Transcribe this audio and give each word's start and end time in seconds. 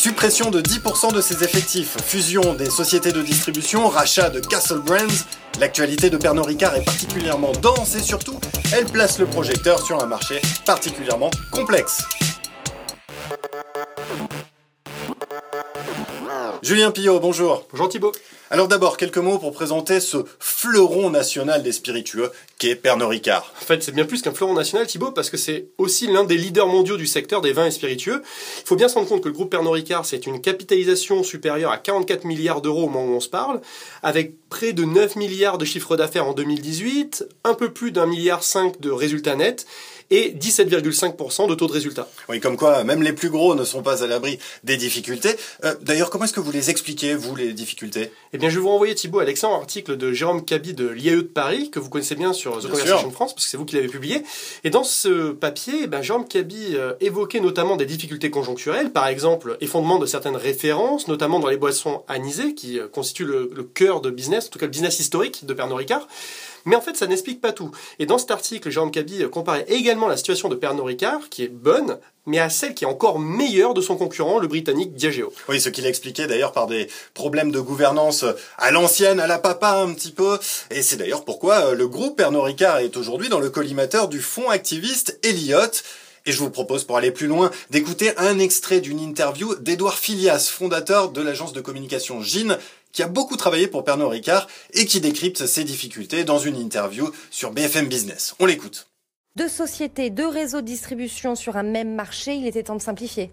Suppression 0.00 0.50
de 0.50 0.62
10% 0.62 1.12
de 1.12 1.20
ses 1.20 1.44
effectifs, 1.44 1.98
fusion 2.02 2.54
des 2.54 2.70
sociétés 2.70 3.12
de 3.12 3.20
distribution, 3.20 3.86
rachat 3.86 4.30
de 4.30 4.40
Castle 4.40 4.78
Brands. 4.78 5.26
L'actualité 5.60 6.08
de 6.08 6.16
Pernod 6.16 6.46
Ricard 6.46 6.74
est 6.74 6.84
particulièrement 6.86 7.52
dense 7.60 7.96
et 7.96 8.00
surtout, 8.00 8.40
elle 8.74 8.86
place 8.86 9.18
le 9.18 9.26
projecteur 9.26 9.78
sur 9.84 10.02
un 10.02 10.06
marché 10.06 10.40
particulièrement 10.64 11.30
complexe. 11.52 12.02
Julien 16.62 16.92
Pillot, 16.92 17.20
bonjour. 17.20 17.66
Bonjour 17.70 17.90
Thibault. 17.90 18.12
Alors 18.52 18.66
d'abord, 18.66 18.96
quelques 18.96 19.18
mots 19.18 19.38
pour 19.38 19.52
présenter 19.52 20.00
ce 20.00 20.24
fleuron 20.40 21.08
national 21.08 21.62
des 21.62 21.70
spiritueux 21.70 22.32
qu'est 22.58 22.74
Pernod 22.74 23.08
Ricard. 23.08 23.54
En 23.62 23.64
fait, 23.64 23.80
c'est 23.80 23.94
bien 23.94 24.04
plus 24.04 24.22
qu'un 24.22 24.32
fleuron 24.32 24.54
national, 24.54 24.88
Thibault, 24.88 25.12
parce 25.12 25.30
que 25.30 25.36
c'est 25.36 25.66
aussi 25.78 26.08
l'un 26.08 26.24
des 26.24 26.36
leaders 26.36 26.66
mondiaux 26.66 26.96
du 26.96 27.06
secteur 27.06 27.42
des 27.42 27.52
vins 27.52 27.66
et 27.66 27.70
spiritueux. 27.70 28.24
Il 28.24 28.66
faut 28.66 28.74
bien 28.74 28.88
se 28.88 28.94
rendre 28.94 29.06
compte 29.06 29.22
que 29.22 29.28
le 29.28 29.34
groupe 29.34 29.50
Pernod 29.50 29.72
Ricard, 29.72 30.04
c'est 30.04 30.26
une 30.26 30.40
capitalisation 30.40 31.22
supérieure 31.22 31.70
à 31.70 31.78
44 31.78 32.24
milliards 32.24 32.60
d'euros 32.60 32.86
au 32.86 32.88
moment 32.88 33.12
où 33.12 33.16
on 33.16 33.20
se 33.20 33.28
parle, 33.28 33.60
avec 34.02 34.34
près 34.48 34.72
de 34.72 34.82
9 34.82 35.14
milliards 35.14 35.56
de 35.56 35.64
chiffre 35.64 35.96
d'affaires 35.96 36.26
en 36.26 36.32
2018, 36.32 37.28
un 37.44 37.54
peu 37.54 37.72
plus 37.72 37.92
d'un 37.92 38.06
milliard 38.06 38.42
5 38.42 38.80
de 38.80 38.90
résultats 38.90 39.36
nets, 39.36 39.64
et 40.10 40.34
17,5% 40.38 41.48
de 41.48 41.54
taux 41.54 41.68
de 41.68 41.72
résultat. 41.72 42.08
Oui, 42.28 42.40
comme 42.40 42.56
quoi 42.56 42.84
même 42.84 43.02
les 43.02 43.12
plus 43.12 43.30
gros 43.30 43.54
ne 43.54 43.64
sont 43.64 43.82
pas 43.82 44.02
à 44.02 44.06
l'abri 44.06 44.38
des 44.64 44.76
difficultés. 44.76 45.36
Euh, 45.64 45.74
d'ailleurs, 45.82 46.10
comment 46.10 46.24
est-ce 46.24 46.32
que 46.32 46.40
vous 46.40 46.50
les 46.50 46.68
expliquez, 46.68 47.14
vous, 47.14 47.36
les 47.36 47.52
difficultés? 47.52 48.10
Eh 48.32 48.38
bien, 48.40 48.48
je 48.48 48.56
vais 48.56 48.62
vous 48.62 48.70
renvoyer, 48.70 48.94
Thibault, 48.94 49.20
à 49.20 49.24
l'excellent 49.24 49.54
article 49.54 49.96
de 49.96 50.12
Jérôme 50.12 50.44
Cabi 50.44 50.72
de 50.72 50.88
l'IAE 50.88 51.16
de 51.16 51.20
Paris, 51.20 51.70
que 51.70 51.78
vous 51.78 51.90
connaissez 51.90 52.14
bien 52.14 52.32
sur 52.32 52.58
The 52.58 52.68
Conversation 52.68 53.10
France, 53.10 53.34
parce 53.34 53.44
que 53.44 53.50
c'est 53.50 53.56
vous 53.56 53.66
qui 53.66 53.76
l'avez 53.76 53.88
publié. 53.88 54.22
Et 54.64 54.70
dans 54.70 54.82
ce 54.82 55.30
papier, 55.32 55.82
eh 55.82 55.86
ben, 55.86 56.00
Jérôme 56.00 56.26
Cabi 56.26 56.74
euh, 56.74 56.94
évoquait 57.00 57.40
notamment 57.40 57.76
des 57.76 57.84
difficultés 57.84 58.30
conjoncturelles, 58.30 58.92
par 58.92 59.06
exemple, 59.08 59.58
effondrement 59.60 59.98
de 59.98 60.06
certaines 60.06 60.36
références, 60.36 61.06
notamment 61.06 61.38
dans 61.38 61.48
les 61.48 61.58
boissons 61.58 62.02
anisées, 62.08 62.54
qui 62.54 62.78
euh, 62.80 62.88
constituent 62.88 63.26
le, 63.26 63.50
le 63.54 63.62
cœur 63.62 64.00
de 64.00 64.10
business, 64.10 64.46
en 64.46 64.50
tout 64.50 64.58
cas 64.58 64.66
le 64.66 64.72
business 64.72 64.98
historique 64.98 65.44
de 65.44 65.52
Pernod 65.52 65.76
Ricard. 65.76 66.08
Mais 66.64 66.76
en 66.76 66.80
fait, 66.80 66.96
ça 66.96 67.06
n'explique 67.06 67.40
pas 67.40 67.52
tout. 67.52 67.70
Et 67.98 68.06
dans 68.06 68.18
cet 68.18 68.30
article, 68.30 68.70
Jérôme 68.70 68.90
Cabi 68.90 69.22
comparait 69.30 69.66
également 69.68 70.08
la 70.08 70.16
situation 70.16 70.48
de 70.48 70.54
Pernod 70.54 70.86
Ricard, 70.86 71.28
qui 71.30 71.44
est 71.44 71.48
bonne, 71.48 71.98
mais 72.26 72.38
à 72.38 72.50
celle 72.50 72.74
qui 72.74 72.84
est 72.84 72.88
encore 72.88 73.18
meilleure 73.18 73.74
de 73.74 73.80
son 73.80 73.96
concurrent, 73.96 74.38
le 74.38 74.46
britannique 74.46 74.94
Diageo. 74.94 75.32
Oui, 75.48 75.60
ce 75.60 75.68
qu'il 75.68 75.86
expliquait 75.86 76.26
d'ailleurs 76.26 76.52
par 76.52 76.66
des 76.66 76.88
problèmes 77.14 77.50
de 77.50 77.60
gouvernance 77.60 78.24
à 78.58 78.70
l'ancienne, 78.70 79.20
à 79.20 79.26
la 79.26 79.38
papa 79.38 79.80
un 79.80 79.92
petit 79.92 80.12
peu. 80.12 80.38
Et 80.70 80.82
c'est 80.82 80.96
d'ailleurs 80.96 81.24
pourquoi 81.24 81.74
le 81.74 81.88
groupe 81.88 82.16
Pernod 82.16 82.44
Ricard 82.44 82.78
est 82.78 82.96
aujourd'hui 82.96 83.28
dans 83.28 83.40
le 83.40 83.50
collimateur 83.50 84.08
du 84.08 84.20
fonds 84.20 84.50
activiste 84.50 85.18
Elliott. 85.22 85.82
Et 86.26 86.32
je 86.32 86.38
vous 86.38 86.50
propose, 86.50 86.84
pour 86.84 86.98
aller 86.98 87.10
plus 87.10 87.26
loin, 87.26 87.50
d'écouter 87.70 88.12
un 88.18 88.38
extrait 88.38 88.80
d'une 88.80 89.00
interview 89.00 89.54
d'Edouard 89.54 89.98
Filias, 89.98 90.50
fondateur 90.52 91.10
de 91.10 91.22
l'agence 91.22 91.54
de 91.54 91.62
communication 91.62 92.20
GIN, 92.20 92.58
qui 92.92 93.02
a 93.02 93.08
beaucoup 93.08 93.36
travaillé 93.36 93.66
pour 93.66 93.84
Pernod 93.84 94.10
Ricard 94.10 94.46
et 94.74 94.86
qui 94.86 95.00
décrypte 95.00 95.46
ses 95.46 95.64
difficultés 95.64 96.24
dans 96.24 96.38
une 96.38 96.56
interview 96.56 97.10
sur 97.30 97.52
BFM 97.52 97.88
Business. 97.88 98.34
On 98.38 98.46
l'écoute. 98.46 98.88
Deux 99.36 99.48
sociétés, 99.48 100.10
deux 100.10 100.28
réseaux 100.28 100.60
de 100.60 100.66
distribution 100.66 101.34
sur 101.34 101.56
un 101.56 101.62
même 101.62 101.94
marché, 101.94 102.34
il 102.34 102.46
était 102.46 102.64
temps 102.64 102.76
de 102.76 102.82
simplifier. 102.82 103.30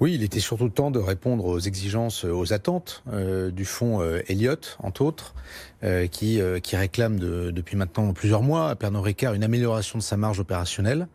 Oui, 0.00 0.14
il 0.14 0.22
était 0.22 0.40
surtout 0.40 0.68
temps 0.68 0.90
de 0.90 0.98
répondre 0.98 1.44
aux 1.44 1.58
exigences, 1.58 2.24
aux 2.24 2.52
attentes 2.52 3.04
euh, 3.12 3.50
du 3.50 3.64
fonds 3.64 4.00
euh, 4.00 4.20
Elliott, 4.26 4.76
entre 4.80 5.02
autres, 5.02 5.34
euh, 5.84 6.06
qui, 6.06 6.40
euh, 6.40 6.60
qui 6.60 6.76
réclame 6.76 7.18
de, 7.18 7.50
depuis 7.50 7.76
maintenant 7.76 8.12
plusieurs 8.12 8.42
mois 8.42 8.70
à 8.70 8.74
Pernod 8.74 9.04
Ricard 9.04 9.34
une 9.34 9.44
amélioration 9.44 9.98
de 9.98 10.02
sa 10.02 10.16
marge 10.16 10.40
opérationnelle. 10.40 11.08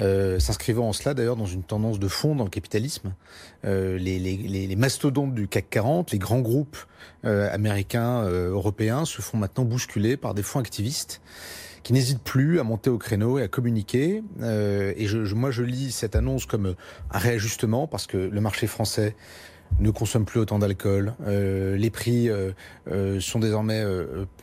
Euh, 0.00 0.38
s'inscrivant 0.38 0.88
en 0.88 0.92
cela 0.92 1.14
d'ailleurs 1.14 1.36
dans 1.36 1.46
une 1.46 1.62
tendance 1.62 1.98
de 1.98 2.08
fond 2.08 2.34
dans 2.34 2.44
le 2.44 2.50
capitalisme. 2.50 3.14
Euh, 3.64 3.98
les, 3.98 4.18
les, 4.18 4.36
les, 4.36 4.76
mastodontes 4.76 5.34
du 5.34 5.46
CAC 5.46 5.68
40, 5.70 6.12
les 6.12 6.18
grands 6.18 6.40
groupes 6.40 6.78
euh, 7.24 7.52
américains, 7.52 8.22
euh, 8.22 8.50
européens 8.50 9.04
se 9.04 9.20
font 9.20 9.36
maintenant 9.36 9.64
bousculer 9.64 10.16
par 10.16 10.34
des 10.34 10.42
fonds 10.42 10.60
activistes 10.60 11.20
qui 11.82 11.92
n'hésitent 11.92 12.22
plus 12.22 12.60
à 12.60 12.62
monter 12.62 12.90
au 12.90 12.98
créneau 12.98 13.38
et 13.38 13.42
à 13.42 13.48
communiquer. 13.48 14.22
Euh, 14.40 14.92
et 14.96 15.06
je, 15.06 15.24
je, 15.24 15.34
moi, 15.34 15.50
je 15.50 15.62
lis 15.62 15.92
cette 15.92 16.16
annonce 16.16 16.46
comme 16.46 16.74
un 17.10 17.18
réajustement 17.18 17.86
parce 17.86 18.06
que 18.06 18.16
le 18.16 18.40
marché 18.40 18.66
français 18.66 19.16
ne 19.78 19.90
consomme 19.90 20.24
plus 20.24 20.40
autant 20.40 20.58
d'alcool. 20.58 21.14
Euh, 21.26 21.76
les 21.76 21.90
prix 21.90 22.28
sont 23.20 23.38
désormais 23.38 23.84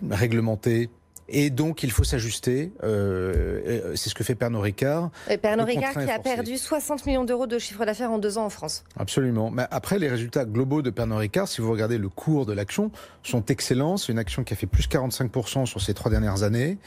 réglementés 0.09 0.89
et 1.29 1.49
donc, 1.49 1.83
il 1.83 1.91
faut 1.91 2.03
s'ajuster. 2.03 2.71
Euh, 2.83 3.93
c'est 3.95 4.09
ce 4.09 4.15
que 4.15 4.23
fait 4.23 4.35
Pernod 4.35 4.61
Ricard. 4.61 5.09
Et 5.29 5.37
Pernod 5.37 5.67
Ricard 5.67 5.93
qui 5.93 6.09
a 6.09 6.19
perdu 6.19 6.57
60 6.57 7.05
millions 7.05 7.25
d'euros 7.25 7.47
de 7.47 7.59
chiffre 7.59 7.85
d'affaires 7.85 8.11
en 8.11 8.17
deux 8.17 8.37
ans 8.37 8.45
en 8.45 8.49
France. 8.49 8.85
Absolument. 8.97 9.51
Mais 9.51 9.65
après, 9.69 9.99
les 9.99 10.07
résultats 10.07 10.45
globaux 10.45 10.81
de 10.81 10.89
Pernod 10.89 11.19
Ricard, 11.19 11.47
si 11.47 11.59
vous 11.59 11.69
regardez 11.71 11.97
le 11.97 12.07
cours 12.07 12.45
de 12.45 12.53
l'action, 12.53 12.91
sont 13.23 13.43
excellents. 13.45 13.97
C'est 13.97 14.11
une 14.11 14.19
action 14.19 14.43
qui 14.43 14.53
a 14.53 14.55
fait 14.55 14.67
plus 14.67 14.87
45% 14.87 15.65
sur 15.65 15.81
ces 15.81 15.93
trois 15.93 16.09
dernières 16.09 16.43
années. 16.43 16.77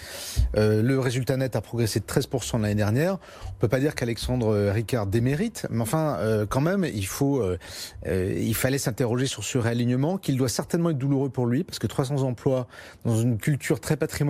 Euh, 0.57 0.83
le 0.83 0.99
résultat 0.99 1.37
net 1.37 1.55
a 1.55 1.61
progressé 1.61 2.01
de 2.01 2.07
13% 2.07 2.63
l'année 2.63 2.75
dernière. 2.75 3.19
On 3.47 3.61
peut 3.61 3.69
pas 3.69 3.81
dire 3.81 3.95
qu'Alexandre 3.95 4.71
Ricard 4.71 5.07
démérite, 5.07 5.67
mais 5.71 5.83
enfin, 5.83 6.17
euh, 6.19 6.47
quand 6.47 6.63
même, 6.63 6.85
il 6.85 7.07
faut, 7.07 7.43
euh, 7.43 7.59
il 8.07 8.55
fallait 8.55 8.79
s'interroger 8.79 9.27
sur 9.27 9.45
ce 9.45 9.59
réalignement, 9.59 10.17
qu'il 10.17 10.39
doit 10.39 10.49
certainement 10.49 10.91
être 10.91 10.99
douloureux 10.99 11.29
pour 11.29 11.47
lui, 11.47 11.63
parce 11.63 11.79
que 11.79 11.87
300 11.87 12.23
emplois 12.23 12.67
dans 13.05 13.17
une 13.19 13.37
culture 13.37 13.81
très 13.81 13.97
patrimoniale 13.97 14.30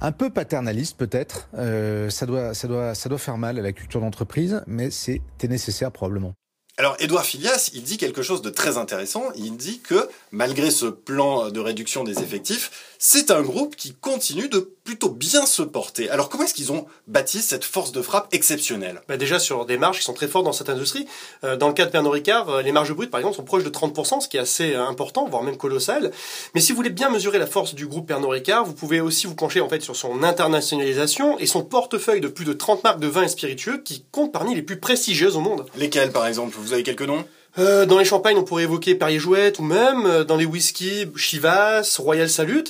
un 0.00 0.12
peu 0.12 0.30
paternaliste 0.30 0.96
peut-être. 0.96 1.48
Euh, 1.54 2.10
ça, 2.10 2.26
doit, 2.26 2.54
ça, 2.54 2.68
doit, 2.68 3.18
faire 3.18 3.38
mal 3.38 3.58
à 3.58 3.62
la 3.62 3.72
culture 3.72 4.00
d'entreprise, 4.00 4.62
mais 4.66 4.90
c'était 4.90 5.48
nécessaire 5.48 5.90
probablement. 5.92 6.34
Alors, 6.76 6.96
Edouard 6.98 7.24
Filias, 7.24 7.70
il 7.72 7.84
dit 7.84 7.98
quelque 7.98 8.22
chose 8.22 8.42
de 8.42 8.50
très 8.50 8.78
intéressant. 8.78 9.22
Il 9.36 9.56
dit 9.56 9.78
que, 9.78 10.08
malgré 10.32 10.72
ce 10.72 10.86
plan 10.86 11.50
de 11.50 11.60
réduction 11.60 12.02
des 12.02 12.18
effectifs, 12.18 12.93
c'est 13.06 13.30
un 13.30 13.42
groupe 13.42 13.76
qui 13.76 13.92
continue 13.92 14.48
de 14.48 14.60
plutôt 14.82 15.10
bien 15.10 15.44
se 15.44 15.60
porter. 15.60 16.08
Alors, 16.08 16.30
comment 16.30 16.44
est-ce 16.44 16.54
qu'ils 16.54 16.72
ont 16.72 16.86
bâti 17.06 17.42
cette 17.42 17.62
force 17.62 17.92
de 17.92 18.00
frappe 18.00 18.28
exceptionnelle? 18.32 19.02
Bah 19.08 19.18
Déjà 19.18 19.38
sur 19.38 19.66
des 19.66 19.76
marges 19.76 19.98
qui 19.98 20.04
sont 20.04 20.14
très 20.14 20.26
fortes 20.26 20.46
dans 20.46 20.54
cette 20.54 20.70
industrie. 20.70 21.06
Euh, 21.44 21.58
dans 21.58 21.68
le 21.68 21.74
cas 21.74 21.84
de 21.84 21.90
Pernod 21.90 22.14
Ricard, 22.14 22.48
euh, 22.48 22.62
les 22.62 22.72
marges 22.72 22.94
brutes, 22.94 23.10
par 23.10 23.20
exemple, 23.20 23.36
sont 23.36 23.44
proches 23.44 23.62
de 23.62 23.68
30%, 23.68 24.22
ce 24.22 24.28
qui 24.28 24.38
est 24.38 24.40
assez 24.40 24.72
euh, 24.72 24.86
important, 24.86 25.28
voire 25.28 25.42
même 25.42 25.58
colossal. 25.58 26.12
Mais 26.54 26.62
si 26.62 26.72
vous 26.72 26.76
voulez 26.76 26.88
bien 26.88 27.10
mesurer 27.10 27.36
la 27.36 27.46
force 27.46 27.74
du 27.74 27.86
groupe 27.86 28.08
Pernod 28.08 28.30
Ricard, 28.30 28.64
vous 28.64 28.72
pouvez 28.72 29.02
aussi 29.02 29.26
vous 29.26 29.34
pencher 29.34 29.60
en 29.60 29.68
fait 29.68 29.82
sur 29.82 29.94
son 29.94 30.22
internationalisation 30.22 31.38
et 31.38 31.44
son 31.44 31.62
portefeuille 31.62 32.22
de 32.22 32.28
plus 32.28 32.46
de 32.46 32.54
30 32.54 32.84
marques 32.84 33.00
de 33.00 33.08
vins 33.08 33.24
et 33.24 33.28
spiritueux 33.28 33.82
qui 33.84 34.06
compte 34.12 34.32
parmi 34.32 34.54
les 34.54 34.62
plus 34.62 34.80
prestigieuses 34.80 35.36
au 35.36 35.40
monde. 35.40 35.66
Lesquelles, 35.76 36.10
par 36.10 36.26
exemple? 36.26 36.56
Vous 36.58 36.72
avez 36.72 36.82
quelques 36.82 37.02
noms? 37.02 37.26
Euh, 37.58 37.86
dans 37.86 37.98
les 37.98 38.04
champagnes, 38.04 38.36
on 38.36 38.44
pourrait 38.44 38.64
évoquer 38.64 38.94
Perrier 38.94 39.18
Jouette 39.18 39.58
ou 39.58 39.62
même 39.62 40.06
euh, 40.06 40.24
dans 40.24 40.36
les 40.36 40.44
whiskies 40.44 41.06
Chivas, 41.16 41.96
Royal 41.98 42.28
Salut. 42.28 42.64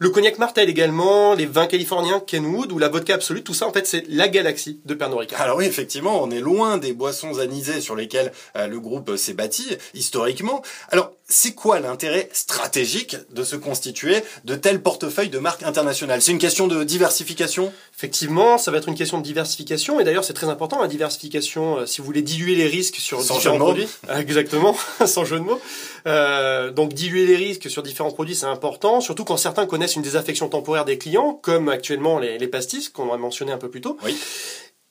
Le 0.00 0.10
cognac 0.10 0.38
Martel 0.38 0.70
également, 0.70 1.34
les 1.34 1.46
vins 1.46 1.66
californiens 1.66 2.20
Kenwood 2.20 2.70
ou 2.70 2.78
la 2.78 2.88
vodka 2.88 3.14
absolue, 3.14 3.42
tout 3.42 3.52
ça 3.52 3.66
en 3.66 3.72
fait 3.72 3.84
c'est 3.84 4.04
la 4.08 4.28
galaxie 4.28 4.78
de 4.84 4.94
Pernod 4.94 5.18
Ricard. 5.18 5.40
Alors 5.40 5.56
oui, 5.56 5.64
effectivement, 5.64 6.22
on 6.22 6.30
est 6.30 6.38
loin 6.38 6.78
des 6.78 6.92
boissons 6.92 7.40
anisées 7.40 7.80
sur 7.80 7.96
lesquelles 7.96 8.30
euh, 8.54 8.68
le 8.68 8.78
groupe 8.78 9.16
s'est 9.16 9.32
bâti 9.32 9.76
historiquement. 9.94 10.62
Alors, 10.92 11.10
c'est 11.30 11.52
quoi 11.52 11.78
l'intérêt 11.80 12.30
stratégique 12.32 13.16
de 13.32 13.44
se 13.44 13.54
constituer 13.54 14.22
de 14.44 14.54
tels 14.54 14.80
portefeuilles 14.80 15.28
de 15.28 15.38
marques 15.38 15.62
internationales? 15.62 16.22
C'est 16.22 16.32
une 16.32 16.38
question 16.38 16.68
de 16.68 16.84
diversification? 16.84 17.72
Effectivement, 17.94 18.56
ça 18.56 18.70
va 18.70 18.78
être 18.78 18.88
une 18.88 18.94
question 18.94 19.18
de 19.18 19.24
diversification 19.24 20.00
et 20.00 20.04
d'ailleurs 20.04 20.24
c'est 20.24 20.32
très 20.32 20.48
important 20.48 20.80
la 20.80 20.88
diversification 20.88 21.78
euh, 21.78 21.86
si 21.86 22.00
vous 22.00 22.06
voulez 22.06 22.22
diluer 22.22 22.54
les 22.54 22.68
risques 22.68 22.96
sur 22.96 23.20
sans 23.20 23.38
différents 23.38 23.58
produits. 23.58 23.88
Exactement, 24.16 24.76
sans 25.06 25.24
jeu 25.24 25.40
de 25.40 25.44
mots. 25.44 25.60
Euh, 26.06 26.70
donc 26.70 26.94
diluer 26.94 27.26
les 27.26 27.36
risques 27.36 27.68
sur 27.68 27.82
différents 27.82 28.12
produits, 28.12 28.36
c'est 28.36 28.46
important, 28.46 29.00
surtout 29.00 29.24
quand 29.24 29.36
certains 29.36 29.66
connaissent 29.66 29.87
une 29.96 30.02
désaffection 30.02 30.48
temporaire 30.48 30.84
des 30.84 30.98
clients, 30.98 31.38
comme 31.42 31.68
actuellement 31.68 32.18
les, 32.18 32.38
les 32.38 32.48
pastis 32.48 32.88
qu'on 32.88 33.12
a 33.12 33.16
mentionné 33.16 33.52
un 33.52 33.58
peu 33.58 33.68
plus 33.68 33.80
tôt. 33.80 33.96
Oui. 34.04 34.16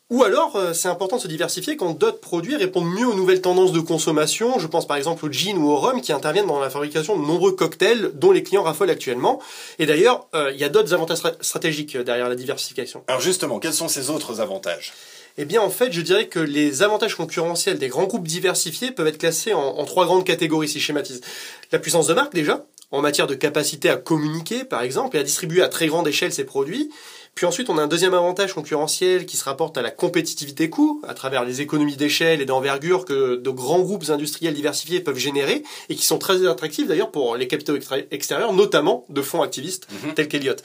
Ou 0.10 0.24
alors, 0.24 0.56
euh, 0.56 0.72
c'est 0.72 0.88
important 0.88 1.18
de 1.18 1.22
se 1.22 1.28
diversifier 1.28 1.76
quand 1.76 1.92
d'autres 1.92 2.22
produits 2.22 2.56
répondent 2.56 2.90
mieux 2.90 3.06
aux 3.06 3.14
nouvelles 3.14 3.42
tendances 3.42 3.74
de 3.74 3.82
consommation. 3.82 4.58
Je 4.58 4.66
pense 4.66 4.88
par 4.88 4.96
exemple 4.96 5.26
au 5.26 5.30
gin 5.30 5.58
ou 5.58 5.70
au 5.70 5.76
rhum 5.76 6.00
qui 6.00 6.14
interviennent 6.14 6.48
dans 6.48 6.62
la 6.62 6.70
fabrication 6.70 7.20
de 7.20 7.26
nombreux 7.26 7.52
cocktails 7.52 8.12
dont 8.14 8.32
les 8.32 8.42
clients 8.42 8.64
raffolent 8.64 8.90
actuellement. 8.90 9.42
Et 9.80 9.86
d'ailleurs, 9.86 10.28
euh, 10.34 10.52
il 10.54 10.60
y 10.60 10.64
a 10.64 10.70
d'autres 10.70 10.94
avantages 10.94 11.20
stratégiques 11.42 11.98
derrière 11.98 12.30
la 12.30 12.36
diversification. 12.36 13.04
Alors 13.08 13.20
justement, 13.20 13.60
quels 13.60 13.74
sont 13.74 13.90
ces 13.90 14.10
autres 14.10 14.40
avantages? 14.40 14.94
Eh 15.38 15.44
bien, 15.44 15.62
en 15.62 15.70
fait, 15.70 15.92
je 15.92 16.00
dirais 16.00 16.28
que 16.28 16.40
les 16.40 16.84
avantages 16.84 17.16
concurrentiels 17.16 17.78
des 17.78 17.90
grands 17.90 18.06
groupes 18.06 18.28
diversifiés 18.28 18.92
peuvent 18.92 19.08
être 19.08 19.20
classés 19.20 19.54
en, 19.54 19.60
en 19.60 19.84
trois 19.84 20.06
grandes 20.06 20.24
catégories, 20.24 20.70
si 20.70 20.80
je 20.80 20.86
schématise. 20.86 21.20
La 21.74 21.80
puissance 21.80 22.08
de 22.08 22.14
marque, 22.14 22.34
déjà, 22.34 22.66
en 22.92 23.02
matière 23.02 23.28
de 23.28 23.36
capacité 23.36 23.90
à 23.90 23.98
communiquer, 23.98 24.64
par 24.64 24.82
exemple, 24.82 25.18
et 25.18 25.20
à 25.20 25.24
distribuer 25.24 25.62
à 25.62 25.68
très 25.68 25.88
grande 25.88 26.08
échelle 26.08 26.32
ses 26.32 26.46
produits. 26.46 26.90
Puis 27.36 27.46
ensuite, 27.46 27.70
on 27.70 27.78
a 27.78 27.84
un 27.84 27.88
deuxième 27.88 28.16
avantage 28.16 28.54
concurrentiel 28.54 29.26
qui 29.28 29.38
se 29.38 29.44
rapporte 29.44 29.78
à 29.78 29.84
la 29.84 29.92
compétitivité 29.92 30.72
coût, 30.72 31.02
à 31.08 31.14
travers 31.14 31.46
les 31.46 31.62
économies 31.62 31.96
d'échelle 31.96 32.42
et 32.42 32.46
d'envergure 32.46 33.06
que 33.06 33.36
de 33.36 33.50
grands 33.52 33.82
groupes 33.82 34.10
industriels 34.10 34.56
diversifiés 34.56 35.02
peuvent 35.02 35.20
générer, 35.20 35.64
et 35.90 35.96
qui 35.96 36.06
sont 36.06 36.18
très 36.18 36.48
attractifs 36.48 36.88
d'ailleurs 36.88 37.12
pour 37.12 37.36
les 37.36 37.48
capitaux 37.48 37.78
extérieurs, 38.10 38.54
notamment 38.54 39.06
de 39.10 39.22
fonds 39.22 39.44
activistes 39.44 39.88
Mhm. 40.04 40.14
tels 40.16 40.28
qu'Eliott. 40.28 40.64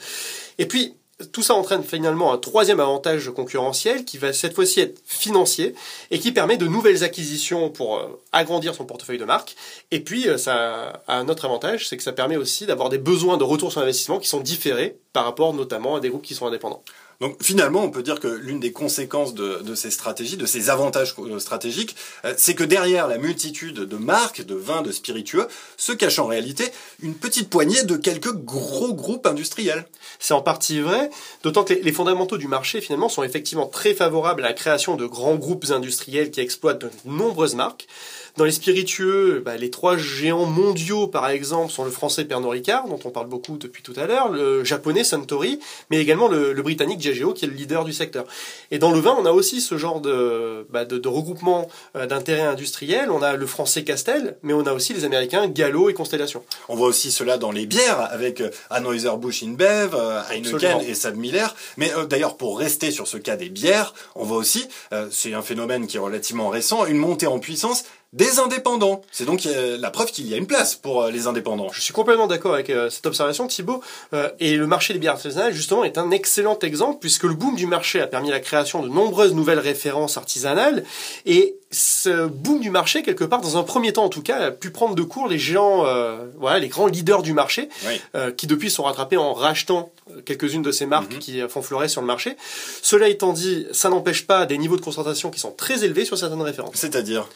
Et 0.57 0.65
puis, 0.65 0.95
tout 1.31 1.43
ça 1.43 1.53
entraîne 1.53 1.83
finalement 1.83 2.33
un 2.33 2.37
troisième 2.37 2.79
avantage 2.79 3.29
concurrentiel 3.29 4.03
qui 4.03 4.17
va 4.17 4.33
cette 4.33 4.55
fois-ci 4.55 4.79
être 4.79 4.99
financier 5.05 5.75
et 6.11 6.19
qui 6.19 6.31
permet 6.31 6.57
de 6.57 6.67
nouvelles 6.67 7.03
acquisitions 7.03 7.69
pour 7.69 7.97
euh, 7.97 8.07
agrandir 8.31 8.73
son 8.73 8.85
portefeuille 8.85 9.19
de 9.19 9.25
marque. 9.25 9.55
Et 9.91 9.99
puis, 9.99 10.27
euh, 10.27 10.37
ça 10.37 11.01
a 11.07 11.17
un 11.17 11.29
autre 11.29 11.45
avantage, 11.45 11.87
c'est 11.87 11.97
que 11.97 12.03
ça 12.03 12.13
permet 12.13 12.35
aussi 12.35 12.65
d'avoir 12.65 12.89
des 12.89 12.97
besoins 12.97 13.37
de 13.37 13.43
retour 13.43 13.71
sur 13.71 13.81
investissement 13.81 14.19
qui 14.19 14.27
sont 14.27 14.39
différés 14.39 14.97
par 15.13 15.25
rapport 15.25 15.53
notamment 15.53 15.95
à 15.95 15.99
des 15.99 16.09
groupes 16.09 16.23
qui 16.23 16.35
sont 16.35 16.47
indépendants. 16.47 16.83
Donc 17.19 17.41
finalement, 17.41 17.83
on 17.83 17.89
peut 17.89 18.03
dire 18.03 18.19
que 18.19 18.27
l'une 18.27 18.59
des 18.59 18.71
conséquences 18.71 19.33
de, 19.33 19.75
ces 19.75 19.91
stratégies, 19.91 20.37
de 20.37 20.45
ces 20.45 20.69
avantages 20.69 21.15
euh, 21.19 21.39
stratégiques, 21.39 21.95
euh, 22.25 22.33
c'est 22.37 22.53
que 22.53 22.63
derrière 22.63 23.07
la 23.07 23.17
multitude 23.17 23.79
de 23.79 23.97
marques, 23.97 24.45
de 24.45 24.55
vins, 24.55 24.81
de 24.81 24.91
spiritueux, 24.91 25.47
se 25.77 25.91
cache 25.91 26.19
en 26.19 26.25
réalité 26.25 26.65
une 27.01 27.15
petite 27.15 27.49
poignée 27.49 27.83
de 27.83 27.95
quelques 27.95 28.33
gros 28.33 28.93
groupes 28.93 29.25
industriels. 29.25 29.85
C'est 30.19 30.33
en 30.33 30.41
partie 30.41 30.79
vrai, 30.79 31.09
d'autant 31.43 31.63
que 31.63 31.73
les, 31.73 31.91
fondamentaux 31.91 32.37
du 32.37 32.47
marché 32.47 32.81
finalement 32.81 33.09
sont 33.09 33.23
effectivement 33.23 33.67
très 33.67 33.93
favorables 33.93 34.43
à 34.43 34.49
la 34.49 34.53
création 34.53 34.95
de 34.95 35.05
grands 35.05 35.35
groupes 35.35 35.65
industriels 35.69 36.31
qui 36.31 36.41
exploitent 36.41 36.81
de 36.81 36.89
nombreuses 37.05 37.55
marques. 37.55 37.87
Dans 38.35 38.45
les 38.45 38.51
spiritueux, 38.51 39.43
bah, 39.45 39.57
les 39.57 39.69
trois 39.69 39.95
géants 39.95 40.47
mondiaux, 40.47 41.05
par 41.05 41.29
exemple, 41.29 41.71
sont 41.71 41.85
le 41.85 41.91
français 41.91 42.25
Pernod 42.25 42.49
Ricard, 42.49 42.87
dont 42.87 42.99
on 43.05 43.11
parle 43.11 43.27
beaucoup 43.27 43.57
depuis 43.57 43.83
tout 43.83 43.93
à 43.95 44.07
l'heure, 44.07 44.31
le 44.31 44.63
japonais 44.63 45.03
Suntory, 45.03 45.59
mais 45.91 45.99
également 45.99 46.27
le, 46.27 46.59
britannique 46.63 46.99
Diageo, 47.03 47.33
qui 47.33 47.45
est 47.45 47.47
le 47.47 47.53
leader 47.53 47.83
du 47.83 47.93
secteur. 47.93 48.25
Et 48.71 48.79
dans 48.79 48.91
le 48.91 48.99
vin, 48.99 49.15
on 49.19 49.25
a 49.25 49.31
aussi 49.31 49.61
ce 49.61 49.77
genre 49.77 49.99
de, 50.01 50.65
bah, 50.69 50.85
de, 50.85 51.07
regroupement 51.07 51.67
euh, 51.95 52.05
d'intérêts 52.05 52.41
industriels. 52.41 53.11
On 53.11 53.21
a 53.21 53.35
le 53.35 53.45
français 53.45 53.83
Castel, 53.83 54.37
mais 54.41 54.53
on 54.53 54.65
a 54.65 54.73
aussi 54.73 54.93
les 54.93 55.05
américains 55.05 55.47
Gallo 55.47 55.89
et 55.89 55.93
Constellation. 55.93 56.43
On 56.69 56.75
voit 56.75 56.87
aussi 56.87 57.11
cela 57.11 57.37
dans 57.37 57.51
les 57.51 57.65
bières, 57.65 57.99
avec 58.11 58.41
euh, 58.41 58.49
Anheuser-Busch 58.69 59.43
InBev, 59.43 59.93
euh, 59.93 60.21
Heineken 60.31 60.81
et 60.81 60.93
Sab 60.93 61.17
Miller. 61.17 61.55
Mais 61.77 61.91
d'ailleurs, 62.09 62.37
pour 62.37 62.57
rester 62.57 62.91
sur 62.91 63.07
ce 63.07 63.17
cas 63.17 63.35
des 63.35 63.49
bières, 63.49 63.93
on 64.15 64.23
voit 64.23 64.37
aussi, 64.37 64.67
c'est 65.11 65.33
un 65.33 65.41
phénomène 65.41 65.87
qui 65.87 65.97
est 65.97 65.99
relativement 65.99 66.49
récent, 66.49 66.85
une 66.85 66.97
montée 66.97 67.27
en 67.27 67.39
puissance 67.39 67.83
des 68.13 68.39
indépendants. 68.39 69.01
C'est 69.11 69.25
donc 69.25 69.45
euh, 69.47 69.75
la 69.79 69.89
preuve 69.89 70.11
qu'il 70.11 70.27
y 70.27 70.35
a 70.35 70.37
une 70.37 70.45
place 70.45 70.75
pour 70.75 71.01
euh, 71.01 71.11
les 71.11 71.25
indépendants. 71.25 71.69
Je 71.73 71.81
suis 71.81 71.93
complètement 71.93 72.27
d'accord 72.27 72.53
avec 72.53 72.69
euh, 72.69 72.91
cette 72.91 73.07
observation, 73.07 73.47
Thibault. 73.47 73.81
et 74.39 74.55
le 74.55 74.67
marché 74.67 74.93
des 74.93 74.99
bières 74.99 75.13
artisanales, 75.13 75.53
justement, 75.53 75.83
est 75.83 75.97
un 75.97 76.11
excellent 76.11 76.57
exemple 76.59 76.99
puisque 77.01 77.23
le 77.23 77.33
boom 77.33 77.55
du 77.55 77.65
marché 77.65 77.99
a 77.99 78.07
permis 78.07 78.29
la 78.29 78.39
création 78.39 78.83
de 78.83 78.87
nombreuses 78.87 79.33
nouvelles 79.33 79.59
références 79.59 80.17
artisanales. 80.17 80.83
Et 81.25 81.55
ce 81.71 82.27
boom 82.27 82.59
du 82.59 82.69
marché, 82.69 83.01
quelque 83.01 83.23
part, 83.23 83.41
dans 83.41 83.57
un 83.57 83.63
premier 83.63 83.93
temps 83.93 84.03
en 84.03 84.09
tout 84.09 84.21
cas, 84.21 84.37
a 84.37 84.51
pu 84.51 84.69
prendre 84.69 84.93
de 84.93 85.01
court 85.01 85.27
les 85.27 85.39
géants, 85.39 85.83
voilà, 86.37 86.59
les 86.59 86.67
grands 86.67 86.85
leaders 86.85 87.23
du 87.23 87.33
marché, 87.33 87.69
qui 88.37 88.45
depuis 88.45 88.69
sont 88.69 88.83
rattrapés 88.83 89.17
en 89.17 89.33
rachetant 89.33 89.91
quelques-unes 90.25 90.61
de 90.61 90.71
ces 90.71 90.85
marques 90.85 91.13
mhm. 91.13 91.19
qui 91.19 91.41
font 91.49 91.63
fleurir 91.63 91.89
sur 91.89 92.01
le 92.01 92.07
marché. 92.07 92.37
Cela 92.83 93.07
étant 93.07 93.33
dit, 93.33 93.65
ça 93.71 93.89
n'empêche 93.89 94.27
pas 94.27 94.45
des 94.45 94.59
niveaux 94.59 94.77
de 94.77 94.81
concentration 94.81 95.31
qui 95.31 95.39
sont 95.39 95.51
très 95.51 95.83
élevés 95.83 96.05
sur 96.05 96.17
certaines 96.17 96.41
références. 96.41 96.75
C'est-à-dire? 96.75 97.27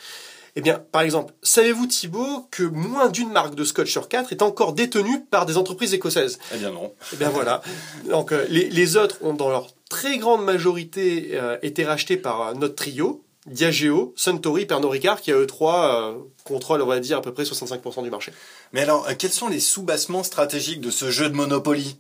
Eh 0.57 0.61
bien, 0.61 0.83
par 0.91 1.03
exemple, 1.03 1.35
savez-vous 1.43 1.85
Thibault 1.85 2.47
que 2.49 2.63
moins 2.63 3.09
d'une 3.09 3.31
marque 3.31 3.53
de 3.53 3.63
scotch 3.63 3.91
sur 3.91 4.09
quatre 4.09 4.31
est 4.31 4.41
encore 4.41 4.73
détenue 4.73 5.23
par 5.29 5.45
des 5.45 5.55
entreprises 5.55 5.93
écossaises? 5.93 6.39
Eh 6.51 6.57
bien 6.57 6.71
non. 6.71 6.95
Eh 7.13 7.17
bien 7.17 7.29
voilà. 7.29 7.61
Donc 8.09 8.31
euh, 8.31 8.43
les, 8.49 8.97
autres 8.97 9.19
ont 9.21 9.35
dans 9.35 9.51
leur 9.51 9.67
très 9.87 10.17
grande 10.17 10.43
majorité 10.43 11.33
euh, 11.33 11.59
été 11.61 11.85
rachetés 11.85 12.17
par 12.17 12.41
euh, 12.41 12.53
notre 12.55 12.73
trio, 12.73 13.23
Diageo, 13.45 14.15
Suntory, 14.15 14.65
Pernod 14.65 14.89
Ricard, 14.89 15.21
qui 15.21 15.31
à 15.31 15.35
eux 15.35 15.45
trois 15.45 16.17
contrôlent, 16.43 16.81
on 16.81 16.87
va 16.87 16.99
dire, 16.99 17.19
à 17.19 17.21
peu 17.21 17.31
près 17.31 17.43
65% 17.43 18.01
du 18.01 18.09
marché. 18.09 18.33
Mais 18.73 18.81
alors, 18.81 19.07
quels 19.19 19.31
sont 19.31 19.49
les 19.49 19.59
sous-bassements 19.59 20.23
stratégiques 20.23 20.81
de 20.81 20.89
ce 20.89 21.11
jeu 21.11 21.29
de 21.29 21.35
Monopoly? 21.35 21.97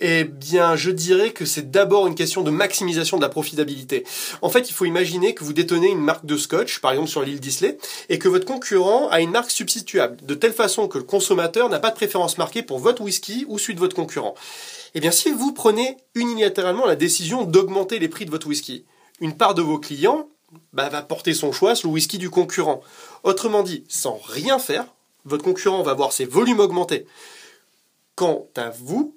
Eh 0.00 0.24
bien, 0.24 0.74
je 0.74 0.90
dirais 0.90 1.30
que 1.30 1.44
c'est 1.44 1.70
d'abord 1.70 2.06
une 2.06 2.16
question 2.16 2.42
de 2.42 2.50
maximisation 2.50 3.16
de 3.16 3.22
la 3.22 3.28
profitabilité. 3.28 4.04
En 4.42 4.50
fait, 4.50 4.68
il 4.68 4.72
faut 4.72 4.84
imaginer 4.84 5.34
que 5.34 5.44
vous 5.44 5.52
détenez 5.52 5.88
une 5.88 6.00
marque 6.00 6.26
de 6.26 6.36
scotch, 6.36 6.80
par 6.80 6.90
exemple 6.90 7.08
sur 7.08 7.22
l'île 7.22 7.40
d'Islay, 7.40 7.78
et 8.08 8.18
que 8.18 8.28
votre 8.28 8.44
concurrent 8.44 9.08
a 9.10 9.20
une 9.20 9.30
marque 9.30 9.52
substituable, 9.52 10.16
de 10.24 10.34
telle 10.34 10.52
façon 10.52 10.88
que 10.88 10.98
le 10.98 11.04
consommateur 11.04 11.68
n'a 11.68 11.78
pas 11.78 11.90
de 11.90 11.94
préférence 11.94 12.38
marquée 12.38 12.62
pour 12.62 12.80
votre 12.80 13.02
whisky 13.02 13.44
ou 13.48 13.58
celui 13.58 13.74
de 13.74 13.80
votre 13.80 13.94
concurrent. 13.94 14.34
Eh 14.94 15.00
bien, 15.00 15.12
si 15.12 15.30
vous 15.30 15.52
prenez 15.52 15.96
unilatéralement 16.14 16.86
la 16.86 16.96
décision 16.96 17.44
d'augmenter 17.44 17.98
les 17.98 18.08
prix 18.08 18.26
de 18.26 18.30
votre 18.30 18.48
whisky, 18.48 18.84
une 19.20 19.36
part 19.36 19.54
de 19.54 19.62
vos 19.62 19.78
clients 19.78 20.28
bah, 20.72 20.88
va 20.88 21.02
porter 21.02 21.34
son 21.34 21.52
choix 21.52 21.74
sur 21.74 21.88
le 21.88 21.94
whisky 21.94 22.18
du 22.18 22.30
concurrent. 22.30 22.80
Autrement 23.22 23.62
dit, 23.62 23.84
sans 23.88 24.20
rien 24.24 24.58
faire, 24.58 24.86
votre 25.24 25.44
concurrent 25.44 25.82
va 25.82 25.94
voir 25.94 26.12
ses 26.12 26.24
volumes 26.24 26.60
augmenter. 26.60 27.06
Quant 28.14 28.48
à 28.56 28.70
vous, 28.70 29.16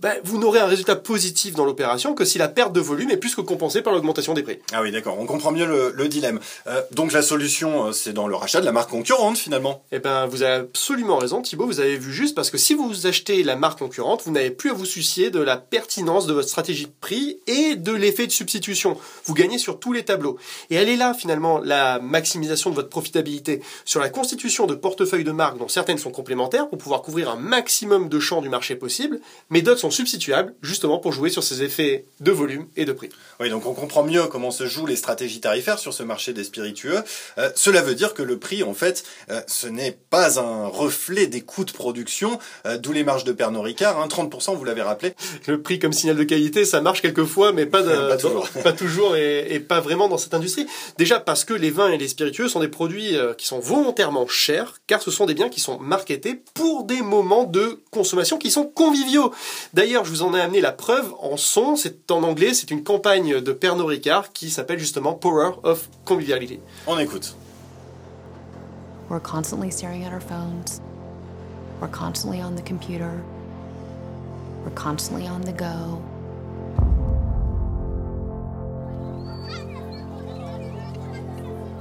ben, 0.00 0.14
vous 0.24 0.38
n'aurez 0.38 0.60
un 0.60 0.66
résultat 0.66 0.96
positif 0.96 1.54
dans 1.54 1.64
l'opération 1.64 2.14
que 2.14 2.24
si 2.24 2.38
la 2.38 2.48
perte 2.48 2.72
de 2.72 2.80
volume 2.80 3.10
est 3.10 3.18
plus 3.18 3.34
que 3.34 3.42
compensée 3.42 3.82
par 3.82 3.92
l'augmentation 3.92 4.32
des 4.32 4.42
prix. 4.42 4.58
Ah 4.72 4.80
oui, 4.82 4.92
d'accord, 4.92 5.16
on 5.18 5.26
comprend 5.26 5.52
mieux 5.52 5.66
le, 5.94 6.08
dilemme. 6.08 6.40
Euh, 6.66 6.80
donc 6.90 7.12
la 7.12 7.22
solution, 7.22 7.86
euh, 7.86 7.92
c'est 7.92 8.12
dans 8.12 8.26
le 8.26 8.34
rachat 8.34 8.60
de 8.60 8.64
la 8.64 8.72
marque 8.72 8.90
concurrente 8.90 9.36
finalement. 9.36 9.84
Eh 9.92 9.98
ben, 9.98 10.26
vous 10.26 10.42
avez 10.42 10.62
absolument 10.62 11.18
raison, 11.18 11.42
Thibaut, 11.42 11.66
vous 11.66 11.80
avez 11.80 11.96
vu 11.96 12.12
juste, 12.12 12.34
parce 12.34 12.50
que 12.50 12.58
si 12.58 12.74
vous 12.74 13.06
achetez 13.06 13.42
la 13.42 13.56
marque 13.56 13.78
concurrente, 13.78 14.22
vous 14.24 14.32
n'avez 14.32 14.50
plus 14.50 14.70
à 14.70 14.72
vous 14.72 14.86
soucier 14.86 15.30
de 15.30 15.40
la 15.40 15.56
pertinence 15.56 16.26
de 16.26 16.32
votre 16.32 16.48
stratégie 16.48 16.86
de 16.86 16.92
prix 17.00 17.38
et 17.46 17.76
de 17.76 17.92
l'effet 17.92 18.26
de 18.26 18.32
substitution. 18.32 18.96
Vous 19.26 19.34
gagnez 19.34 19.58
sur 19.58 19.78
tous 19.78 19.92
les 19.92 20.04
tableaux. 20.04 20.38
Et 20.70 20.76
elle 20.76 20.88
est 20.88 20.96
là 20.96 21.14
finalement 21.14 21.58
la 21.58 22.00
maximisation 22.00 22.70
de 22.70 22.74
votre 22.74 22.88
profitabilité 22.88 23.60
sur 23.84 24.00
la 24.00 24.08
constitution 24.08 24.66
de 24.66 24.74
portefeuilles 24.74 25.24
de 25.24 25.32
marques 25.32 25.58
dont 25.58 25.68
certaines 25.68 25.98
sont 25.98 26.10
complémentaires 26.10 26.68
pour 26.68 26.78
pouvoir 26.78 27.02
couvrir 27.02 27.30
un 27.30 27.36
maximum 27.36 28.08
de 28.08 28.18
champs 28.18 28.40
du 28.40 28.48
marché 28.48 28.76
possible, 28.76 29.20
mais 29.50 29.62
d'autres 29.62 29.80
sont 29.80 29.89
substituables 29.90 30.54
justement 30.62 30.98
pour 30.98 31.12
jouer 31.12 31.30
sur 31.30 31.42
ces 31.42 31.62
effets 31.62 32.04
de 32.20 32.30
volume 32.30 32.66
et 32.76 32.84
de 32.84 32.92
prix. 32.92 33.10
Oui, 33.40 33.50
donc 33.50 33.66
on 33.66 33.74
comprend 33.74 34.02
mieux 34.02 34.26
comment 34.26 34.50
se 34.50 34.66
jouent 34.66 34.86
les 34.86 34.96
stratégies 34.96 35.40
tarifaires 35.40 35.78
sur 35.78 35.94
ce 35.94 36.02
marché 36.02 36.32
des 36.32 36.44
spiritueux. 36.44 37.02
Euh, 37.38 37.50
cela 37.54 37.82
veut 37.82 37.94
dire 37.94 38.14
que 38.14 38.22
le 38.22 38.38
prix, 38.38 38.62
en 38.62 38.74
fait, 38.74 39.04
euh, 39.30 39.40
ce 39.46 39.66
n'est 39.66 39.96
pas 40.10 40.38
un 40.38 40.66
reflet 40.66 41.26
des 41.26 41.40
coûts 41.40 41.64
de 41.64 41.72
production, 41.72 42.38
euh, 42.66 42.78
d'où 42.78 42.92
les 42.92 43.04
marges 43.04 43.24
de 43.24 43.32
Pernod 43.32 43.64
Ricard, 43.64 44.00
hein, 44.00 44.08
30%, 44.08 44.56
vous 44.56 44.64
l'avez 44.64 44.82
rappelé. 44.82 45.14
Le 45.46 45.62
prix 45.62 45.78
comme 45.78 45.92
signal 45.92 46.16
de 46.16 46.24
qualité, 46.24 46.64
ça 46.64 46.80
marche 46.80 47.02
quelquefois, 47.02 47.52
mais 47.52 47.66
pas, 47.66 47.82
pas 48.62 48.72
toujours, 48.72 49.16
et, 49.16 49.54
et, 49.54 49.60
pas 49.60 49.80
vraiment 49.80 50.08
dans 50.08 50.18
cette 50.18 50.34
industrie. 50.34 50.66
Déjà 50.98 51.20
parce 51.20 51.44
que 51.44 51.54
les 51.54 51.70
vins 51.70 51.90
et 51.90 51.98
les 51.98 52.08
spiritueux 52.08 52.48
sont 52.48 52.60
des 52.60 52.68
produits 52.68 53.16
qui 53.38 53.46
sont 53.46 53.58
volontairement 53.58 54.26
chers, 54.26 54.74
car 54.86 55.02
ce 55.02 55.10
sont 55.10 55.26
des 55.26 55.34
biens 55.34 55.48
qui 55.48 55.60
sont 55.60 55.78
marketés 55.78 56.42
pour 56.54 56.84
des 56.84 57.02
moments 57.02 57.44
de 57.44 57.80
consommation 57.90 58.38
qui 58.38 58.50
sont 58.50 58.64
conviviaux. 58.64 59.32
D'ailleurs, 59.80 60.04
je 60.04 60.10
vous 60.10 60.22
en 60.22 60.34
ai 60.34 60.40
amené 60.42 60.60
la 60.60 60.72
preuve 60.72 61.14
en 61.22 61.38
son. 61.38 61.74
C'est 61.74 62.10
en 62.10 62.22
anglais, 62.22 62.52
c'est 62.52 62.70
une 62.70 62.84
campagne 62.84 63.40
de 63.40 63.50
Pernod 63.50 63.86
Ricard 63.86 64.30
qui 64.34 64.50
s'appelle 64.50 64.78
justement 64.78 65.14
Power 65.14 65.52
of 65.62 65.88
Conviviality. 66.04 66.60
On 66.86 66.98
écoute. 66.98 67.34
We're 69.08 69.22
constantly 69.22 69.70
staring 69.70 70.04
at 70.04 70.12
our 70.12 70.20
phones. 70.20 70.82
We're 71.80 71.88
constantly 71.88 72.42
on 72.42 72.56
the 72.56 72.62
computer. 72.62 73.22
We're 74.66 74.74
constantly 74.74 75.26
on 75.26 75.40
the 75.40 75.52
go. 75.54 76.02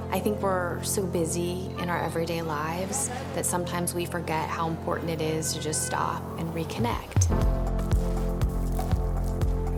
I 0.10 0.22
think 0.22 0.42
we're 0.42 0.82
so 0.84 1.06
busy 1.06 1.70
in 1.82 1.90
our 1.90 2.02
everyday 2.02 2.44
lives 2.44 3.10
that 3.36 3.46
sometimes 3.46 3.94
we 3.94 4.06
forget 4.06 4.48
how 4.48 4.70
important 4.70 5.10
it 5.10 5.22
is 5.22 5.54
to 5.54 5.60
just 5.60 5.86
stop 5.86 6.24
and 6.40 6.50
reconnect. 6.56 7.59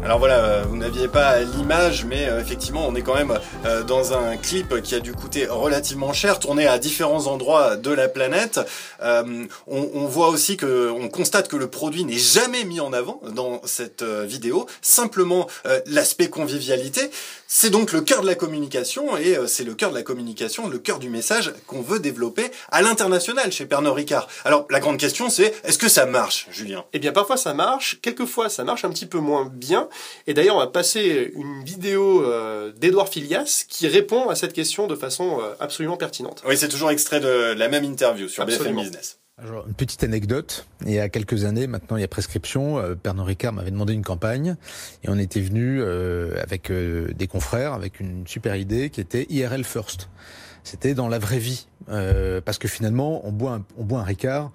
Alors 0.03 0.17
voilà, 0.17 0.39
euh, 0.39 0.63
vous 0.67 0.77
n'aviez 0.77 1.07
pas 1.07 1.41
l'image, 1.41 2.05
mais 2.05 2.27
euh, 2.27 2.41
effectivement, 2.41 2.87
on 2.87 2.95
est 2.95 3.03
quand 3.03 3.13
même 3.13 3.37
euh, 3.65 3.83
dans 3.83 4.13
un 4.13 4.35
clip 4.35 4.81
qui 4.81 4.95
a 4.95 4.99
dû 4.99 5.13
coûter 5.13 5.45
relativement 5.45 6.11
cher, 6.11 6.39
tourné 6.39 6.65
à 6.65 6.79
différents 6.79 7.27
endroits 7.27 7.75
de 7.75 7.91
la 7.91 8.07
planète. 8.07 8.59
on, 8.99 10.05
voit 10.07 10.29
aussi 10.29 10.57
que, 10.57 10.89
on 10.89 11.07
constate 11.07 11.47
que 11.47 11.55
le 11.55 11.67
produit 11.67 12.03
n'est 12.03 12.17
jamais 12.17 12.63
mis 12.63 12.79
en 12.79 12.93
avant 12.93 13.21
dans 13.35 13.61
cette 13.65 14.03
vidéo. 14.03 14.65
Simplement 14.81 15.47
l'aspect 15.85 16.29
convivialité. 16.29 17.11
C'est 17.47 17.69
donc 17.69 17.91
le 17.91 18.01
cœur 18.01 18.21
de 18.21 18.27
la 18.27 18.35
communication 18.35 19.17
et 19.17 19.37
c'est 19.47 19.65
le 19.65 19.73
cœur 19.73 19.89
de 19.89 19.95
la 19.95 20.03
communication, 20.03 20.69
le 20.69 20.79
cœur 20.79 20.99
du 20.99 21.09
message 21.09 21.53
qu'on 21.67 21.81
veut 21.81 21.99
développer 21.99 22.49
à 22.71 22.81
l'international 22.81 23.51
chez 23.51 23.65
Pernod 23.65 23.93
Ricard. 23.93 24.27
Alors 24.45 24.65
la 24.69 24.79
grande 24.79 24.97
question, 24.97 25.29
c'est 25.29 25.53
est-ce 25.63 25.77
que 25.77 25.89
ça 25.89 26.05
marche, 26.05 26.47
Julien? 26.51 26.85
Eh 26.93 26.99
bien, 26.99 27.11
parfois 27.11 27.37
ça 27.37 27.53
marche, 27.53 27.99
quelquefois 28.01 28.49
ça 28.49 28.63
marche 28.63 28.85
un 28.85 28.89
petit 28.89 29.05
peu 29.05 29.19
moins 29.19 29.49
bien. 29.51 29.89
Et 30.27 30.33
d'ailleurs, 30.33 30.55
on 30.55 30.59
va 30.59 30.67
passer 30.67 31.31
une 31.35 31.63
vidéo 31.63 32.23
euh, 32.23 32.71
d'Edouard 32.71 33.09
Filias 33.09 33.65
qui 33.67 33.87
répond 33.87 34.29
à 34.29 34.35
cette 34.35 34.53
question 34.53 34.87
de 34.87 34.95
façon 34.95 35.39
euh, 35.39 35.53
absolument 35.59 35.97
pertinente. 35.97 36.43
Oui, 36.47 36.57
c'est 36.57 36.69
toujours 36.69 36.91
extrait 36.91 37.19
de 37.19 37.53
la 37.53 37.67
même 37.67 37.83
interview 37.83 38.27
sur 38.27 38.45
BFM 38.45 38.75
Business. 38.75 39.19
Alors, 39.37 39.65
une 39.67 39.73
petite 39.73 40.03
anecdote. 40.03 40.67
Il 40.85 40.91
y 40.91 40.99
a 40.99 41.09
quelques 41.09 41.45
années, 41.45 41.65
maintenant 41.65 41.97
il 41.97 42.01
y 42.01 42.03
a 42.03 42.07
prescription, 42.07 42.77
euh, 42.77 42.93
Pernod 42.95 43.25
Ricard 43.25 43.53
m'avait 43.53 43.71
demandé 43.71 43.93
une 43.93 44.03
campagne 44.03 44.55
et 45.03 45.09
on 45.09 45.17
était 45.17 45.41
venu 45.41 45.81
avec 46.37 46.71
des 46.71 47.27
confrères 47.27 47.73
avec 47.73 47.99
une 47.99 48.27
super 48.27 48.55
idée 48.55 48.89
qui 48.89 49.01
était 49.01 49.25
IRL 49.29 49.63
First. 49.63 50.09
C'était 50.63 50.93
dans 50.93 51.07
la 51.07 51.17
vraie 51.17 51.39
vie. 51.39 51.67
parce 51.87 52.59
que 52.59 52.67
finalement, 52.67 53.25
on 53.25 53.31
boit, 53.31 53.53
un, 53.53 53.65
on 53.77 53.83
boit 53.83 53.99
un 53.99 54.03
Ricard 54.03 54.51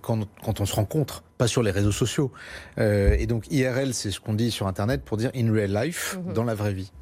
quand, 0.00 0.26
quand, 0.42 0.60
on 0.60 0.66
se 0.66 0.74
rencontre, 0.74 1.22
pas 1.38 1.46
sur 1.46 1.62
les 1.62 1.70
réseaux 1.70 1.92
sociaux. 1.92 2.32
et 2.78 3.26
donc 3.26 3.50
IRL, 3.50 3.92
c'est 3.94 4.10
ce 4.10 4.20
qu'on 4.20 4.34
dit 4.34 4.50
sur 4.50 4.66
Internet 4.66 5.02
pour 5.04 5.16
dire 5.16 5.30
in 5.34 5.52
real 5.52 5.72
life, 5.72 6.18
mhm. 6.26 6.32
dans 6.32 6.44
la 6.44 6.54
vraie 6.54 6.72
vie. 6.72 6.92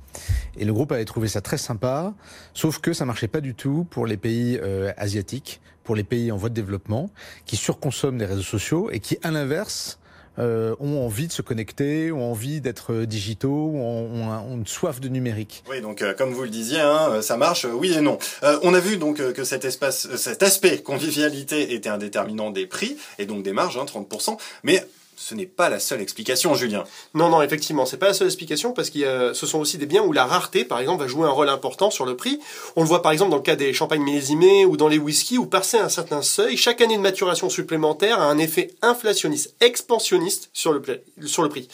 Et 0.56 0.64
le 0.64 0.72
groupe 0.72 0.92
avait 0.92 1.04
trouvé 1.04 1.28
ça 1.28 1.40
très 1.40 1.58
sympa, 1.58 2.14
sauf 2.52 2.78
que 2.78 2.92
ça 2.92 3.04
marchait 3.04 3.28
pas 3.28 3.40
du 3.40 3.54
tout 3.54 3.86
pour 3.90 4.06
les 4.06 4.16
pays 4.16 4.60
asiatiques, 4.96 5.60
pour 5.84 5.94
les 5.94 6.04
pays 6.04 6.32
en 6.32 6.36
voie 6.36 6.48
de 6.48 6.54
développement, 6.54 7.10
qui 7.44 7.56
surconsomment 7.56 8.18
les 8.18 8.26
réseaux 8.26 8.42
sociaux 8.42 8.90
et 8.90 9.00
qui, 9.00 9.18
à 9.22 9.30
l'inverse, 9.30 9.98
euh, 10.38 10.74
ont 10.80 11.04
envie 11.04 11.28
de 11.28 11.32
se 11.32 11.42
connecter, 11.42 12.10
ont 12.10 12.30
envie 12.30 12.60
d'être 12.60 12.92
euh, 12.92 13.06
digitaux, 13.06 13.72
ont, 13.74 14.28
ont, 14.28 14.56
une 14.56 14.66
soif 14.66 15.00
de 15.00 15.08
numérique. 15.08 15.62
Oui, 15.70 15.80
donc 15.80 16.02
euh, 16.02 16.12
comme 16.14 16.32
vous 16.32 16.42
le 16.42 16.48
disiez, 16.48 16.80
hein, 16.80 17.22
ça 17.22 17.36
marche, 17.36 17.66
oui 17.72 17.92
et 17.92 18.00
non. 18.00 18.18
on 18.62 18.74
a 18.74 18.80
vu 18.80 18.96
donc 18.96 19.16
que 19.32 19.44
cet 19.44 19.64
espace, 19.64 20.16
cet 20.16 20.42
aspect 20.42 20.78
convivialité 20.78 21.74
était 21.74 21.88
un 21.88 21.98
déterminant 21.98 22.50
des 22.50 22.66
prix 22.66 22.96
et 23.18 23.26
donc 23.26 23.42
des 23.42 23.52
marges, 23.52 23.76
hein, 23.76 23.84
30%. 23.84 24.36
Mais 24.64 24.84
ce 25.16 25.34
n'est 25.34 25.46
pas 25.46 25.68
la 25.68 25.78
seule 25.78 26.00
explication, 26.00 26.54
Julien. 26.54 26.84
Non, 27.14 27.28
non, 27.28 27.42
effectivement, 27.42 27.86
c'est 27.86 27.96
pas 27.96 28.08
la 28.08 28.14
seule 28.14 28.28
explication 28.28 28.72
parce 28.72 28.90
que 28.90 29.32
ce 29.32 29.46
sont 29.46 29.58
aussi 29.58 29.78
des 29.78 29.86
biens 29.86 30.02
où 30.02 30.12
la 30.12 30.24
rareté, 30.24 30.64
par 30.64 30.80
exemple, 30.80 31.02
va 31.02 31.08
jouer 31.08 31.26
un 31.26 31.30
rôle 31.30 31.48
important 31.48 31.90
sur 31.90 32.06
le 32.06 32.16
prix. 32.16 32.40
On 32.76 32.82
le 32.82 32.88
voit 32.88 33.02
par 33.02 33.12
exemple 33.12 33.30
dans 33.30 33.36
le 33.36 33.42
cas 33.42 33.56
des 33.56 33.72
champagnes 33.72 34.02
millésimés 34.02 34.64
ou 34.64 34.76
dans 34.76 34.88
les 34.88 34.98
whiskies 34.98 35.38
où 35.38 35.46
passer 35.46 35.78
un 35.78 35.88
certain 35.88 36.22
seuil, 36.22 36.56
chaque 36.56 36.80
année 36.80 36.96
de 36.96 37.02
maturation 37.02 37.48
supplémentaire 37.48 38.20
a 38.20 38.24
un 38.24 38.38
effet 38.38 38.74
inflationniste, 38.82 39.54
expansionniste 39.60 40.50
sur 40.52 40.72
le, 40.72 40.82
sur 41.26 41.42
le 41.42 41.48
prix. 41.48 41.68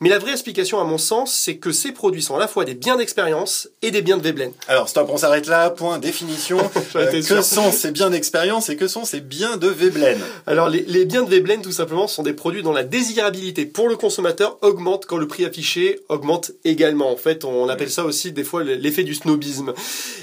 Mais 0.00 0.08
la 0.08 0.18
vraie 0.18 0.32
explication, 0.32 0.80
à 0.80 0.84
mon 0.84 0.98
sens, 0.98 1.32
c'est 1.32 1.56
que 1.56 1.72
ces 1.72 1.92
produits 1.92 2.22
sont 2.22 2.36
à 2.36 2.38
la 2.38 2.48
fois 2.48 2.64
des 2.64 2.74
biens 2.74 2.96
d'expérience 2.96 3.68
et 3.82 3.90
des 3.90 4.02
biens 4.02 4.18
de 4.18 4.22
Veblen. 4.22 4.52
Alors, 4.68 4.88
stop, 4.88 5.08
on 5.10 5.16
s'arrête 5.16 5.46
là. 5.46 5.70
Point, 5.70 5.98
définition. 5.98 6.58
Euh, 6.94 7.10
que 7.10 7.42
sont 7.42 7.72
ces 7.72 7.90
biens 7.90 8.08
d'expérience 8.08 8.70
et 8.70 8.76
que 8.76 8.88
sont 8.88 9.04
ces 9.04 9.20
biens 9.20 9.58
de 9.58 9.68
Veblen? 9.68 10.18
Alors, 10.46 10.68
les, 10.68 10.82
les, 10.82 11.04
biens 11.04 11.24
de 11.24 11.28
Veblen, 11.28 11.60
tout 11.60 11.72
simplement, 11.72 12.06
sont 12.06 12.22
des 12.22 12.32
produits 12.32 12.62
dont 12.62 12.72
la 12.72 12.84
désirabilité 12.84 13.66
pour 13.66 13.88
le 13.88 13.96
consommateur 13.96 14.56
augmente 14.62 15.04
quand 15.04 15.18
le 15.18 15.26
prix 15.26 15.44
affiché 15.44 16.00
augmente 16.08 16.52
également. 16.64 17.10
En 17.10 17.16
fait, 17.16 17.44
on 17.44 17.68
appelle 17.68 17.90
ça 17.90 18.04
aussi 18.04 18.32
des 18.32 18.44
fois 18.44 18.64
l'effet 18.64 19.02
du 19.02 19.14
snobisme. 19.14 19.74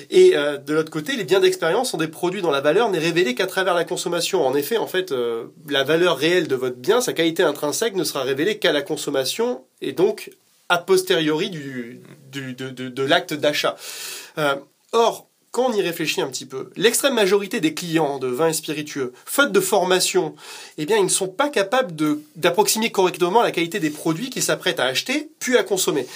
Et 0.09 0.35
euh, 0.35 0.57
de 0.57 0.73
l'autre 0.73 0.91
côté, 0.91 1.15
les 1.15 1.23
biens 1.23 1.39
d'expérience 1.39 1.91
sont 1.91 1.97
des 1.97 2.07
produits 2.07 2.41
dont 2.41 2.51
la 2.51 2.61
valeur 2.61 2.89
n'est 2.89 2.99
révélée 2.99 3.35
qu'à 3.35 3.47
travers 3.47 3.73
la 3.73 3.83
consommation. 3.83 4.45
En 4.45 4.55
effet, 4.55 4.77
en 4.77 4.87
fait, 4.87 5.11
euh, 5.11 5.45
la 5.69 5.83
valeur 5.83 6.17
réelle 6.17 6.47
de 6.47 6.55
votre 6.55 6.77
bien, 6.77 7.01
sa 7.01 7.13
qualité 7.13 7.43
intrinsèque, 7.43 7.95
ne 7.95 8.03
sera 8.03 8.23
révélée 8.23 8.57
qu'à 8.57 8.71
la 8.71 8.81
consommation 8.81 9.63
et 9.83 9.93
donc 9.93 10.31
a 10.69 10.77
posteriori 10.77 11.49
du, 11.49 12.01
de, 12.31 13.03
l'acte 13.03 13.33
d'achat. 13.33 13.75
Euh, 14.37 14.55
or, 14.91 15.27
quand 15.53 15.69
on 15.69 15.73
y 15.73 15.83
réfléchit 15.83 16.19
un 16.19 16.27
petit 16.29 16.47
peu, 16.47 16.71
l'extrême 16.75 17.13
majorité 17.13 17.61
des 17.61 17.75
clients 17.75 18.17
de 18.17 18.25
vins 18.25 18.49
et 18.49 18.53
spiritueux, 18.53 19.13
faute 19.23 19.51
de 19.51 19.59
formation, 19.59 20.33
eh 20.79 20.87
bien, 20.87 20.97
ils 20.97 21.03
ne 21.03 21.09
sont 21.09 21.27
pas 21.27 21.47
capables 21.49 21.93
d'approximer 22.35 22.91
correctement 22.91 23.43
la 23.43 23.51
qualité 23.51 23.79
des 23.79 23.91
produits 23.91 24.31
qu'ils 24.31 24.41
s'apprêtent 24.41 24.79
à 24.79 24.85
acheter, 24.85 25.29
puis 25.37 25.55
à 25.55 25.63
consommer. 25.63 26.07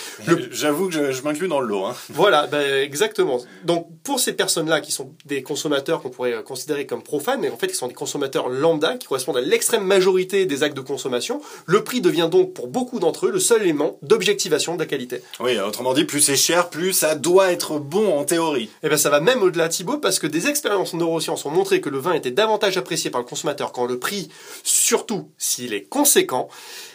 J'avoue 0.50 0.89
que 0.89 1.12
je, 1.12 1.22
m'inclus 1.22 1.48
dans 1.48 1.60
le 1.60 1.67
lot. 1.67 1.86
Hein. 1.86 1.96
Voilà, 2.10 2.48
ben, 2.48 2.82
exactement. 2.82 3.39
Donc, 3.63 3.88
pour 4.03 4.20
ces 4.20 4.34
personnes-là, 4.34 4.82
qui 4.82 4.91
sont 4.91 5.13
des 5.25 5.44
consommateurs 5.44 6.01
qu'on 6.01 6.10
pourrait 6.10 6.41
considérer 6.44 6.88
comme 6.88 7.03
profanes, 7.03 7.41
mais 7.41 7.51
en 7.51 7.58
fait, 7.58 7.67
qui 7.67 7.75
sont 7.75 7.88
des 7.88 7.94
consommateurs 7.94 8.50
lambda, 8.50 8.98
qui 8.98 9.06
correspondent 9.06 9.38
à 9.38 9.41
l'extrême 9.41 9.84
majorité 9.84 10.48
des 10.48 10.63
actes 10.63 10.75
de 10.75 10.82
consommation, 10.82 11.41
le 11.67 11.84
prix 11.84 12.01
devient 12.01 12.27
donc, 12.32 12.53
pour 12.53 12.70
beaucoup 12.70 13.00
d'entre 13.00 13.27
eux, 13.27 13.32
le 13.32 13.39
seul 13.39 13.62
élément 13.62 14.00
d'objectivation 14.01 14.74
de 14.74 14.79
la 14.79 14.88
qualité. 14.88 15.22
Oui, 15.39 15.60
autrement 15.60 15.94
dit, 15.94 16.06
plus 16.06 16.22
c'est 16.22 16.36
cher, 16.36 16.72
plus 16.72 16.94
ça 16.94 17.13
doit 17.13 17.51
être 17.51 17.77
bon 17.77 18.17
en 18.17 18.24
théorie. 18.24 18.72
Eh 18.82 18.88
bien, 18.88 18.98
ça 18.98 19.12
va 19.12 19.20
même 19.27 19.43
au-delà, 19.43 19.67
Thibaut, 19.67 19.98
parce 19.98 20.19
que 20.19 20.25
des 20.25 20.48
expériences 20.48 20.93
neurosciences 20.93 21.46
ont 21.46 21.51
montré 21.51 21.81
que 21.81 21.89
le 21.89 22.00
vin 22.00 22.13
était 22.13 22.31
davantage 22.31 22.77
apprécié 22.77 23.12
par 23.12 23.19
le 23.19 23.27
consommateur 23.27 23.74
quand 23.74 23.86
le 23.86 24.00
prix, 24.00 24.29
surtout 24.63 25.31
s'il 25.38 25.74
est 25.74 25.84
conséquent, 25.84 26.48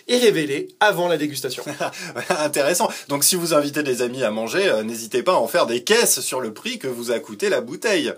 est 0.08 0.16
révélé 0.16 0.68
avant 0.80 1.08
la 1.08 1.18
dégustation. 1.18 1.62
Intéressant. 2.30 2.88
Donc 3.08 3.22
si 3.22 3.36
vous 3.36 3.52
invitez 3.52 3.82
des 3.82 4.00
amis 4.00 4.24
à 4.24 4.30
manger, 4.30 4.66
euh, 4.66 4.82
n'hésitez 4.82 5.22
pas 5.22 5.34
à 5.34 5.36
en 5.36 5.46
faire 5.46 5.66
des 5.66 5.84
caisses 5.84 6.20
sur 6.20 6.40
le 6.40 6.54
prix 6.54 6.78
que 6.78 6.88
vous 6.88 7.12
a 7.12 7.18
coûté 7.18 7.50
la 7.50 7.60
bouteille. 7.60 8.14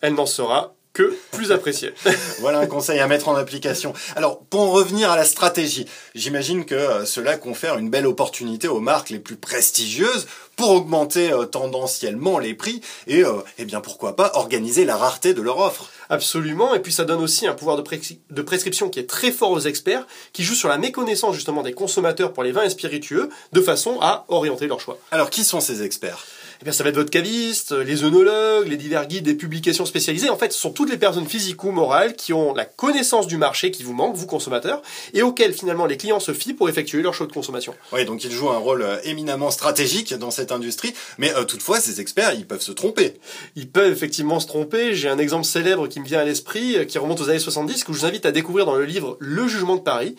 Elle 0.00 0.14
n'en 0.14 0.26
sera 0.26 0.74
que 0.94 1.18
plus 1.32 1.52
apprécié. 1.52 1.92
voilà 2.38 2.60
un 2.60 2.66
conseil 2.66 3.00
à 3.00 3.06
mettre 3.06 3.28
en 3.28 3.34
application. 3.34 3.92
Alors, 4.16 4.38
pour 4.38 4.60
en 4.60 4.70
revenir 4.70 5.10
à 5.10 5.16
la 5.16 5.24
stratégie, 5.24 5.86
j'imagine 6.14 6.64
que 6.64 6.74
euh, 6.74 7.04
cela 7.04 7.36
confère 7.36 7.76
une 7.76 7.90
belle 7.90 8.06
opportunité 8.06 8.68
aux 8.68 8.80
marques 8.80 9.10
les 9.10 9.18
plus 9.18 9.36
prestigieuses 9.36 10.26
pour 10.56 10.70
augmenter 10.70 11.32
euh, 11.32 11.46
tendanciellement 11.46 12.38
les 12.38 12.54
prix 12.54 12.80
et, 13.08 13.24
euh, 13.24 13.42
eh 13.58 13.64
bien, 13.64 13.80
pourquoi 13.80 14.14
pas 14.14 14.30
organiser 14.34 14.84
la 14.84 14.96
rareté 14.96 15.34
de 15.34 15.42
leur 15.42 15.58
offre. 15.58 15.90
Absolument, 16.08 16.74
et 16.74 16.80
puis 16.80 16.92
ça 16.92 17.04
donne 17.04 17.20
aussi 17.20 17.46
un 17.46 17.54
pouvoir 17.54 17.76
de, 17.76 17.84
de, 18.30 18.42
prescription 18.42 18.88
qui 18.88 19.00
est 19.00 19.08
très 19.08 19.32
fort 19.32 19.50
aux 19.50 19.60
experts, 19.60 20.06
qui 20.32 20.44
jouent 20.44 20.54
sur 20.54 20.68
la 20.68 20.78
méconnaissance 20.78 21.34
justement 21.34 21.62
des 21.62 21.72
consommateurs 21.72 22.32
pour 22.32 22.44
les 22.44 22.52
vins 22.52 22.62
et 22.62 22.70
spiritueux, 22.70 23.30
de 23.52 23.60
façon 23.60 23.98
à 24.00 24.24
orienter 24.28 24.68
leur 24.68 24.80
choix. 24.80 24.98
Alors, 25.10 25.30
qui 25.30 25.42
sont 25.42 25.60
ces 25.60 25.82
experts? 25.82 26.24
Eh 26.60 26.64
bien, 26.64 26.72
ça 26.72 26.84
va 26.84 26.90
être 26.90 26.96
votre 26.96 27.10
caviste, 27.10 27.72
les 27.72 28.04
œnologues, 28.04 28.68
les 28.68 28.76
divers 28.76 29.06
guides 29.06 29.24
des 29.24 29.34
publications 29.34 29.86
spécialisées. 29.86 30.30
En 30.30 30.36
fait, 30.36 30.52
ce 30.52 30.58
sont 30.58 30.70
toutes 30.70 30.90
les 30.90 30.96
personnes 30.96 31.26
physiques 31.26 31.62
ou 31.64 31.70
morales 31.70 32.14
qui 32.14 32.32
ont 32.32 32.54
la 32.54 32.64
connaissance 32.64 33.26
du 33.26 33.36
marché 33.36 33.70
qui 33.70 33.82
vous 33.82 33.92
manque, 33.92 34.14
vous 34.14 34.26
consommateurs, 34.26 34.82
et 35.12 35.22
auxquels 35.22 35.52
finalement 35.52 35.86
les 35.86 35.96
clients 35.96 36.20
se 36.20 36.32
fient 36.32 36.54
pour 36.54 36.68
effectuer 36.68 37.02
leur 37.02 37.14
choix 37.14 37.26
de 37.26 37.32
consommation. 37.32 37.74
Oui, 37.92 38.04
donc 38.04 38.24
ils 38.24 38.30
jouent 38.30 38.50
un 38.50 38.58
rôle 38.58 38.82
euh, 38.82 38.96
éminemment 39.04 39.50
stratégique 39.50 40.14
dans 40.14 40.30
cette 40.30 40.52
industrie, 40.52 40.94
mais 41.18 41.34
euh, 41.34 41.44
toutefois, 41.44 41.80
ces 41.80 42.00
experts, 42.00 42.34
ils 42.34 42.46
peuvent 42.46 42.60
se 42.60 42.72
tromper. 42.72 43.14
Ils 43.56 43.70
peuvent 43.70 43.92
effectivement 43.92 44.40
se 44.40 44.46
tromper. 44.46 44.94
J'ai 44.94 45.08
un 45.08 45.18
exemple 45.18 45.44
célèbre 45.44 45.88
qui 45.88 46.00
me 46.00 46.04
vient 46.04 46.20
à 46.20 46.24
l'esprit, 46.24 46.76
euh, 46.76 46.84
qui 46.84 46.98
remonte 46.98 47.20
aux 47.20 47.28
années 47.28 47.38
70, 47.38 47.84
que 47.84 47.92
je 47.92 47.98
vous 47.98 48.06
invite 48.06 48.26
à 48.26 48.32
découvrir 48.32 48.66
dans 48.66 48.76
le 48.76 48.84
livre 48.84 49.16
Le 49.20 49.46
Jugement 49.48 49.76
de 49.76 49.80
Paris, 49.80 50.16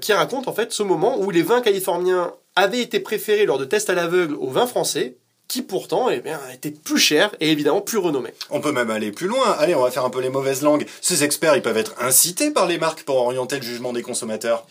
qui 0.00 0.12
raconte 0.12 0.48
en 0.48 0.52
fait 0.52 0.72
ce 0.72 0.82
moment 0.82 1.18
où 1.18 1.30
les 1.30 1.42
vins 1.42 1.60
californiens 1.60 2.32
avaient 2.56 2.80
été 2.80 3.00
préférés 3.00 3.46
lors 3.46 3.58
de 3.58 3.64
tests 3.64 3.90
à 3.90 3.94
l'aveugle 3.94 4.34
aux 4.34 4.50
vins 4.50 4.66
français 4.66 5.16
qui 5.48 5.62
pourtant 5.62 6.08
eh 6.10 6.20
bien, 6.20 6.40
était 6.52 6.70
plus 6.70 6.98
cher 6.98 7.34
et 7.40 7.50
évidemment 7.50 7.80
plus 7.80 7.98
renommé. 7.98 8.30
On 8.50 8.60
peut 8.60 8.72
même 8.72 8.90
aller 8.90 9.12
plus 9.12 9.28
loin. 9.28 9.52
Allez, 9.58 9.74
on 9.74 9.82
va 9.82 9.90
faire 9.90 10.04
un 10.04 10.10
peu 10.10 10.20
les 10.20 10.30
mauvaises 10.30 10.62
langues. 10.62 10.86
Ces 11.00 11.24
experts, 11.24 11.56
ils 11.56 11.62
peuvent 11.62 11.76
être 11.76 11.94
incités 12.00 12.50
par 12.50 12.66
les 12.66 12.78
marques 12.78 13.02
pour 13.02 13.16
orienter 13.16 13.56
le 13.56 13.62
jugement 13.62 13.92
des 13.92 14.02
consommateurs. 14.02 14.66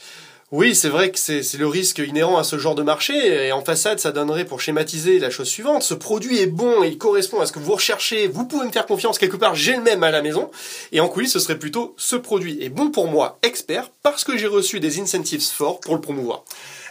Oui, 0.56 0.76
c'est 0.76 0.90
vrai 0.90 1.10
que 1.10 1.18
c'est 1.18 1.58
le 1.58 1.66
risque 1.66 1.98
inhérent 1.98 2.38
à 2.38 2.44
ce 2.44 2.60
genre 2.60 2.76
de 2.76 2.84
marché. 2.84 3.48
Et 3.48 3.52
en 3.52 3.66
façade, 3.66 4.00
ça 4.00 4.12
donnerait 4.12 4.46
pour 4.46 4.62
schématiser 4.62 5.18
la 5.18 5.32
chose 5.32 5.48
suivante. 5.48 5.82
Ce 5.82 5.96
produit 5.96 6.38
est 6.38 6.46
bon 6.46 6.84
et 6.84 6.90
il 6.90 7.00
correspond 7.00 7.42
à 7.42 7.48
ce 7.48 7.52
que 7.52 7.58
vous 7.58 7.74
recherchez. 7.74 8.28
Vous 8.28 8.46
pouvez 8.46 8.68
me 8.68 8.72
faire 8.72 8.86
confiance 8.86 9.18
quelque 9.18 9.36
part. 9.36 9.56
J'ai 9.56 9.76
le 9.76 9.82
même 9.82 10.04
à 10.04 10.12
la 10.12 10.22
maison. 10.22 10.52
Et 10.92 11.00
en 11.00 11.08
coulisses, 11.08 11.34
ce 11.34 11.40
serait 11.40 11.58
plutôt 11.58 11.96
ce 11.98 12.16
produit 12.16 12.64
est 12.64 12.70
bon 12.70 12.92
pour 12.92 13.08
moi, 13.08 13.40
expert, 13.42 13.90
parce 14.04 14.24
que 14.24 14.38
j'ai 14.38 14.46
reçu 14.46 14.80
des 14.80 15.00
incentives 15.00 15.42
forts 15.42 15.80
pour 15.80 15.96
le 15.96 16.02
promouvoir. 16.02 16.46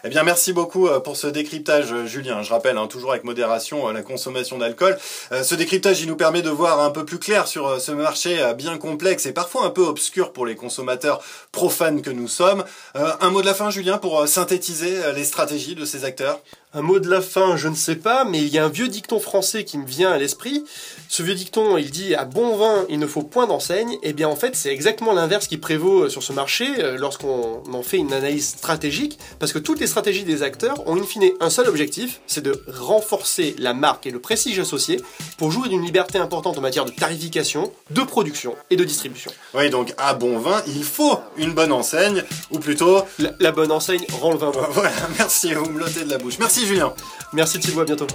Eh 0.04 0.08
bien, 0.08 0.24
merci 0.24 0.52
beaucoup 0.52 0.88
euh, 0.88 0.98
pour 0.98 1.16
ce 1.16 1.28
décryptage, 1.28 1.92
euh, 1.92 2.06
Julien. 2.06 2.42
Je 2.42 2.50
rappelle, 2.50 2.76
hein, 2.76 2.88
toujours 2.88 3.12
avec 3.12 3.22
modération, 3.22 3.88
euh, 3.88 3.92
la 3.92 4.02
consommation 4.02 4.58
d'alcool. 4.58 4.98
Ce 5.30 5.54
décryptage, 5.54 6.00
il 6.00 6.08
nous 6.08 6.16
permet 6.16 6.42
de 6.42 6.50
voir 6.50 6.80
un 6.80 6.90
peu 6.90 7.04
plus 7.04 7.20
clair 7.20 7.46
sur 7.46 7.80
ce 7.80 7.92
marché 7.92 8.52
bien 8.56 8.78
complexe 8.78 9.26
et 9.26 9.32
parfois 9.32 9.64
un 9.64 9.70
peu 9.70 9.82
obscur 9.82 10.32
pour 10.32 10.44
les 10.44 10.56
consommateurs 10.56 11.22
profanes 11.52 12.02
que 12.02 12.10
nous 12.10 12.28
sommes. 12.28 12.64
Un 12.94 13.30
mot 13.30 13.40
de 13.40 13.46
la 13.46 13.54
fin, 13.54 13.70
Julien, 13.70 13.98
pour 13.98 14.26
synthétiser 14.26 15.12
les 15.14 15.24
stratégies 15.24 15.74
de 15.74 15.84
ces 15.84 16.04
acteurs? 16.04 16.40
Un 16.74 16.82
mot 16.82 16.98
de 16.98 17.08
la 17.08 17.20
fin, 17.20 17.56
je 17.56 17.68
ne 17.68 17.74
sais 17.74 17.96
pas, 17.96 18.24
mais 18.24 18.38
il 18.38 18.48
y 18.48 18.58
a 18.58 18.64
un 18.64 18.68
vieux 18.68 18.88
dicton 18.88 19.20
français 19.20 19.64
qui 19.64 19.78
me 19.78 19.86
vient 19.86 20.10
à 20.10 20.18
l'esprit. 20.18 20.64
Ce 21.08 21.22
vieux 21.22 21.34
dicton, 21.34 21.76
il 21.76 21.90
dit 21.90 22.14
à 22.14 22.24
bon 22.24 22.56
vin, 22.56 22.86
il 22.88 22.98
ne 22.98 23.06
faut 23.06 23.22
point 23.22 23.46
d'enseigne. 23.46 23.98
Eh 24.02 24.12
bien, 24.12 24.28
en 24.28 24.36
fait, 24.36 24.56
c'est 24.56 24.72
exactement 24.72 25.12
l'inverse 25.12 25.46
qui 25.46 25.58
prévaut 25.58 26.08
sur 26.08 26.22
ce 26.22 26.32
marché 26.32 26.66
lorsqu'on 26.98 27.62
en 27.70 27.82
fait 27.82 27.98
une 27.98 28.12
analyse 28.12 28.48
stratégique, 28.48 29.18
parce 29.38 29.52
que 29.52 29.58
toutes 29.58 29.80
les 29.80 29.86
stratégies 29.86 30.24
des 30.24 30.42
acteurs 30.42 30.86
ont 30.88 30.96
in 30.96 31.04
fine 31.04 31.30
un 31.40 31.50
seul 31.50 31.68
objectif, 31.68 32.20
c'est 32.26 32.42
de 32.42 32.62
renforcer 32.66 33.54
la 33.58 33.74
marque 33.74 34.06
et 34.06 34.10
le 34.10 34.20
prestige 34.20 34.58
associé 34.58 35.00
pour 35.36 35.50
jouer 35.50 35.68
d'une 35.68 35.84
liberté 35.84 36.18
importante 36.18 36.56
en 36.56 36.62
matière 36.62 36.84
de 36.84 36.90
tarification, 36.90 37.72
de 37.90 38.00
production 38.02 38.56
et 38.70 38.76
de 38.76 38.84
distribution. 38.84 39.30
Oui, 39.54 39.68
donc 39.70 39.92
à 39.98 40.14
bon 40.14 40.38
vin, 40.38 40.62
il 40.66 40.84
faut 40.84 41.18
une 41.36 41.52
bonne 41.52 41.72
enseigne, 41.72 42.24
ou 42.50 42.58
plutôt... 42.58 43.02
La, 43.18 43.52
bonne 43.52 43.70
enseigne 43.70 44.04
rend 44.20 44.32
le 44.32 44.38
vin 44.38 44.50
bon. 44.50 44.60
Voilà, 44.70 44.92
merci, 45.18 45.52
vous 45.52 45.68
me 45.68 45.78
l'ôtez 45.78 46.04
de 46.04 46.10
la 46.10 46.18
bouche. 46.18 46.38
Merci 46.62 46.74
Julien. 46.74 46.94
Merci 47.32 47.58
Thibaut, 47.58 47.80
à 47.80 47.84
bientôt. 47.84 48.06